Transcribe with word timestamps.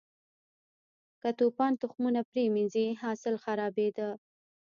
که 1.21 1.29
توپان 1.39 1.73
تخمونه 1.81 2.21
پرې 2.29 2.45
منځي، 2.55 2.87
حاصل 3.01 3.35
خرابېده. 3.43 4.09